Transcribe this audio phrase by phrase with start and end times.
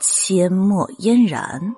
[0.00, 1.74] 阡陌嫣然。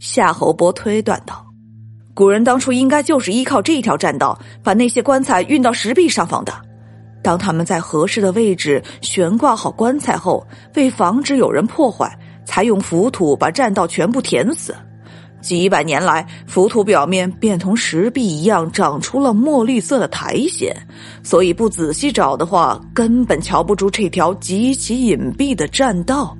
[0.00, 1.46] 夏侯波推断道
[2.12, 6.52] ：“古人当初应该就是依靠这条栈道，把那些棺材运到石壁上方的。”
[7.22, 10.44] 当他们在合适的位置悬挂好棺材后，
[10.74, 14.74] 为防止有人破坏，才用浮土把栈道全部填死。
[15.42, 20.74] 几百年来，浮土表面便同石壁一样长出了墨绿色的苔藓，
[21.22, 26.34] 所以不仔细找的话，根本瞧不出这条极其隐蔽的栈道。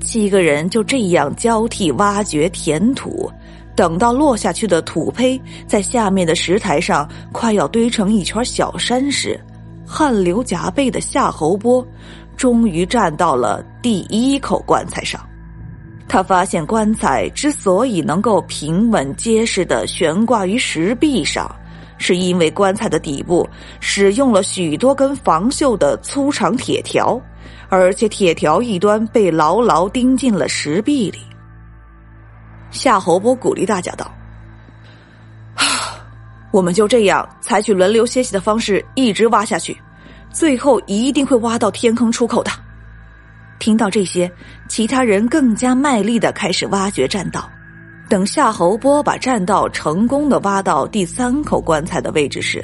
[0.00, 3.30] 七个人就这样交替挖掘填土。
[3.74, 9.38] 等到落下去的土坯在下面的石台上快要堆成一圈小山时，
[9.86, 11.86] 汗流浃背的夏侯波
[12.38, 15.20] 终于站到了第一口棺材上。
[16.08, 21.52] 他发现棺材之所以能够平稳结实的悬挂于石壁上，
[21.98, 23.48] 是因为棺材的底部
[23.80, 27.20] 使用了许多根防锈的粗长铁条，
[27.68, 31.18] 而且铁条一端被牢牢钉进了石壁里。
[32.70, 34.10] 夏侯波鼓励大家道
[36.52, 39.76] ：“我们就这样采取轮流歇息的方式，一直挖下去，
[40.30, 42.50] 最后一定会挖到天坑出口的。”
[43.58, 44.30] 听到这些，
[44.76, 47.50] 其他人更加卖力的开始挖掘栈道。
[48.10, 52.62] 等夏侯波把栈道成功的挖到第三口棺材的位置时，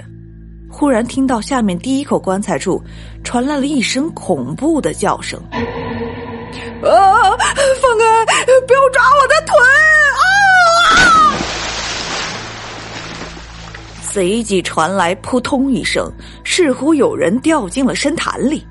[0.69, 2.79] 忽然听到下面第一口棺材处
[3.25, 5.41] 传来了一声恐怖的叫声。
[5.51, 5.57] 啊！
[6.83, 8.27] 放开！
[8.67, 9.57] 不要抓我的腿！
[10.21, 11.33] 啊！
[14.03, 16.13] 随即传来扑通一声，
[16.45, 18.63] 似乎有人掉进了深潭里。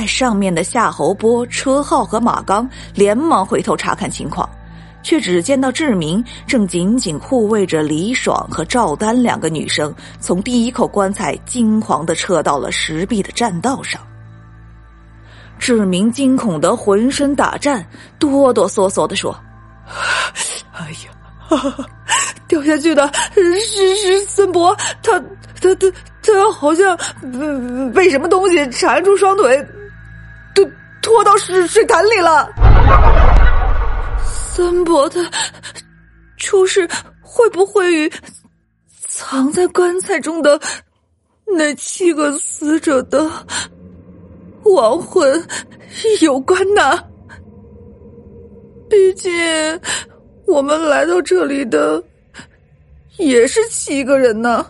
[0.00, 4.48] 在上面的夏侯波、车浩和马刚连忙回头查看情况，
[5.02, 14.00] 却只见到志明正紧紧护卫着李爽和赵丹两个女生，从第一口棺材惊慌的撤到了石壁的栈道上。
[15.58, 17.86] 志明惊恐的浑身打颤，
[18.18, 19.38] 哆哆嗦嗦的说
[20.72, 21.76] ：“哎呀，
[22.48, 25.20] 掉下去的是是孙博，他
[25.60, 26.96] 他他他好像
[27.92, 29.62] 被被什么东西缠住双腿，
[31.02, 32.48] 拖到水水潭里了。
[34.24, 35.20] 孙博的
[36.36, 36.88] 出事
[37.22, 38.12] 会不会与
[39.08, 40.60] 藏在棺材中的
[41.56, 43.30] 那七个死者的？”
[44.62, 45.42] 亡魂
[46.20, 47.02] 有关呢，
[48.88, 49.32] 毕竟
[50.46, 52.00] 我们来到这里的
[53.16, 54.64] 也是七个人呢。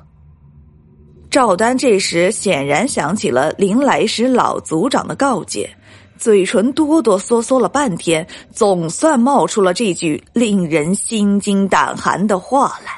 [1.29, 5.69] 赵丹这时显然想起了临来时老族长的告诫，
[6.21, 12.93] 嘴唇哆哆嗦嗦了半天，总算冒出了这句令人心惊胆寒的话来。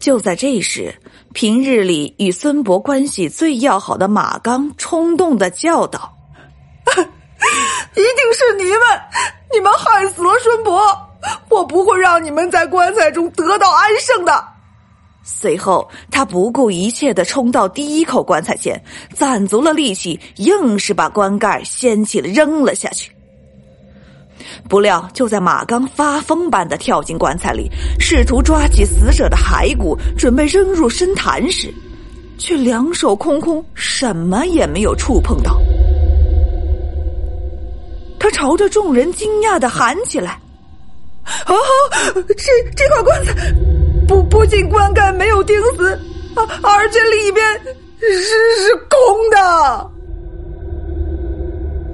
[0.00, 0.94] 就在这时。
[1.34, 6.12] 平日里与孙博关系最要好的马刚冲动的叫道
[6.92, 8.80] ：“一定是你们，
[9.50, 10.78] 你们害死了孙博！
[11.48, 14.44] 我不会让你们在棺材中得到安生的。”
[15.24, 18.82] 随后，他不顾一切的冲到第一口棺材前，
[19.14, 23.10] 攒足了力气，硬是把棺盖掀起了扔了下去。
[24.68, 31.72] 不料，就在马刚发疯般的跳进棺材里，试图抓起死者的骸骨，准备扔入深潭时，
[32.36, 35.56] 却两手空空，什么也没有触碰到。
[38.18, 40.40] 他朝着众人惊讶的喊起来
[41.24, 41.54] ：“啊，
[42.14, 43.32] 这这块棺材
[44.06, 45.98] 不不仅棺盖没有钉死，
[46.34, 47.44] 而而且里边
[48.00, 49.90] 是是空的。”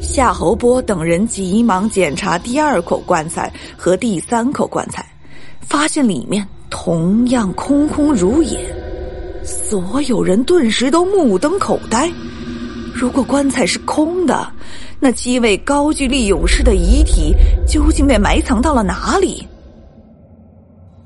[0.01, 5.05] 夏侯波等人急忙检查第二口棺材和第三口棺材，
[5.61, 8.59] 发现里面同样空空如也。
[9.45, 12.11] 所有人顿时都目瞪口呆。
[12.95, 14.51] 如果棺材是空的，
[15.01, 17.35] 那七位高句丽勇士的遗体
[17.67, 19.47] 究竟被埋藏到了哪里？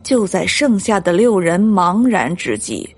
[0.02, 2.88] 就在剩下的六人茫然之际，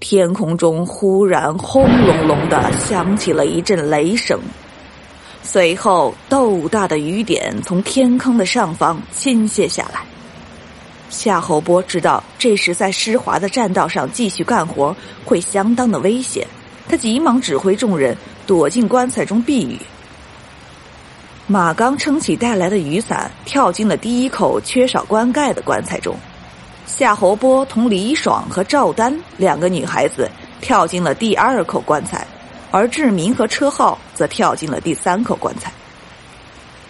[0.00, 4.38] 天空中忽然轰隆隆的响起了一阵雷声。
[5.42, 10.00] 随后，豆大的雨点从天坑的上方倾泻下来。
[11.08, 14.94] 夏侯波知道这时在湿滑的栈道上继续干活
[15.24, 16.46] 会相当的危险，
[16.88, 18.16] 他急忙指挥众人
[18.46, 19.78] 躲进棺材中避雨。
[21.46, 26.16] 马刚撑起带来的雨伞，跳进了第一口缺少棺盖的棺材中。
[26.86, 30.30] 夏侯波同李爽和赵丹两个女孩子
[30.60, 32.26] 跳进了第二口棺材，
[32.70, 35.72] 而志明和车浩则跳进了第三口棺材。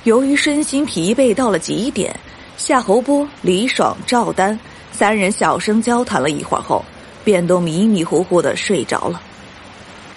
[0.04, 2.14] 由于身心疲惫到了极点。
[2.58, 4.58] 夏侯波、李爽、赵丹
[4.90, 6.82] 三人小声交谈了一会儿后，
[7.22, 9.20] 便都迷迷糊糊的睡着了。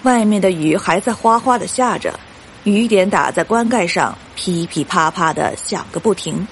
[0.04, 2.18] 外面的雨还在哗哗的下着，
[2.64, 6.48] 雨点打在棺盖上，噼噼啪啪的响个不停。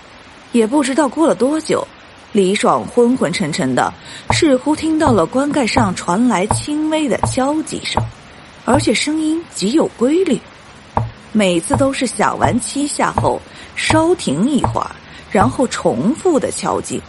[0.52, 1.88] 也不知道过了多久，
[2.32, 3.92] 李爽昏昏沉沉的，
[4.30, 8.02] 似乎听到了棺盖上传来轻微的敲击声，
[8.64, 10.38] 而且声音极有规律，
[11.32, 13.40] 每次都是响完七下后
[13.74, 14.90] 稍停一会儿。
[15.30, 17.02] 然后重复的敲击，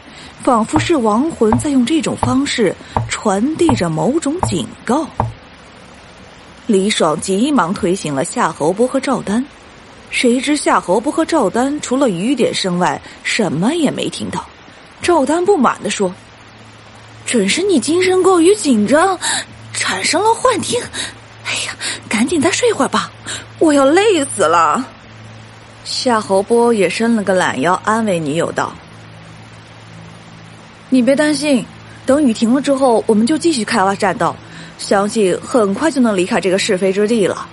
[0.44, 2.76] 仿佛是亡魂在用这种方式
[3.08, 5.08] 传递着某种警告。
[6.68, 9.46] 李爽急忙推醒了夏侯波和赵丹，
[10.10, 14.46] 谁知夏侯波和赵丹除了雨点声外，什么也没听到。
[15.02, 16.14] 赵丹不满的说
[17.26, 19.18] ：“准是你精神过于紧张，
[19.74, 20.80] 产生了幻听。
[21.46, 21.76] 哎呀，
[22.08, 23.12] 赶紧再睡会儿吧，
[23.58, 24.86] 我要累死了。”
[25.86, 28.74] 夏侯波也伸了个懒腰，安慰女友道
[30.90, 31.66] ：“你别担心，
[32.06, 34.36] 等雨停了之后，我们就继续开挖栈道，
[34.78, 37.48] 相信很快就能离开这个是非之地了。”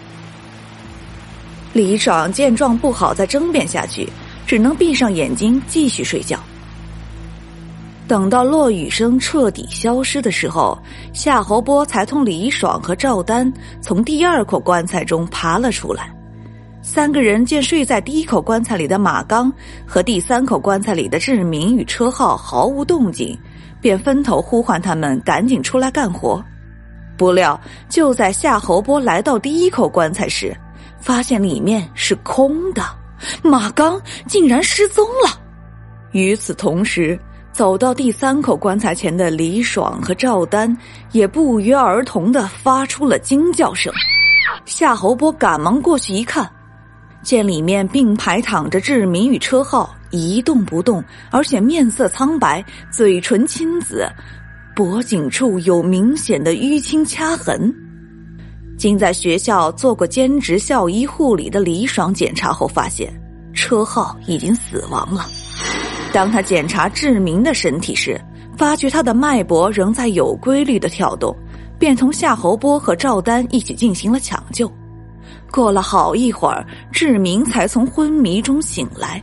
[1.72, 4.08] 李爽见状不好再争辩下去，
[4.46, 6.38] 只能闭上眼睛继续睡觉。
[8.08, 10.78] 等到落雨声彻底消失的时候，
[11.12, 16.14] 夏侯波才同李爽和赵丹从第二口棺材中爬了出来。
[16.82, 19.52] 三个人见睡在第一口棺材里的马刚
[19.84, 23.36] 和第三口棺材里的志明与车浩毫无动静，
[23.80, 26.40] 便分头呼唤他们赶紧出来干活。
[27.16, 30.56] 不料，就在夏侯波来到第一口棺材时，
[31.00, 32.84] 发现里面是空的，
[33.42, 35.40] 马刚竟然失踪了。
[36.12, 37.18] 与此同时，
[37.56, 40.76] 走到第三口棺材前的李爽和赵丹
[41.12, 43.90] 也不约而同的发出了惊叫声。
[44.66, 46.46] 夏侯波赶忙过去一看。
[47.22, 54.06] 见里面并排躺着志明与车浩，一动不动，而且面色苍白，嘴唇青紫，
[54.74, 57.74] 脖颈处有明显的淤青掐痕。
[58.76, 63.10] 经在学校做过兼职校医护理的李爽检查后发现，
[63.54, 65.26] 车浩已经死亡了。
[66.16, 68.18] 当他检查志明的身体时，
[68.56, 71.36] 发觉他的脉搏仍在有规律的跳动，
[71.78, 74.66] 便同夏侯波和赵丹一起进行了抢救。
[75.50, 79.22] 过了好一会儿，志明才从昏迷中醒来。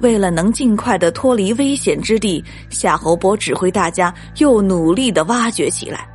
[0.00, 6.08] 为了能尽快的脱离危险之地，夏侯波指挥大家又努力的挖掘起来。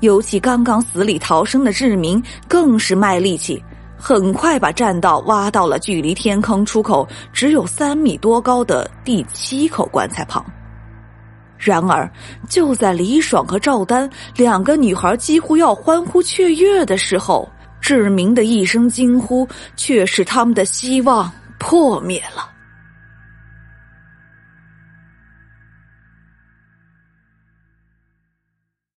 [0.00, 3.64] 尤其刚刚死里逃生的志明，更是卖力气，
[3.98, 10.44] 很快把栈道挖到了距离天坑出口只有三米多高的第七口棺材旁。
[11.58, 12.08] 然而，
[12.48, 17.48] 就在李爽和赵丹两个女孩几乎要欢呼雀跃的时候，
[17.80, 22.48] 志明的一声惊呼，却使他们的希望破灭了。